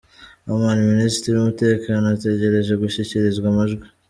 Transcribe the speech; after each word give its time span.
Oman: 0.53 0.79
Minisitiri 0.93 1.31
w’ 1.37 1.41
umutekano 1.43 2.05
ategereje 2.15 2.73
gushyikirizwa 2.81 3.47
amajwi. 3.53 3.85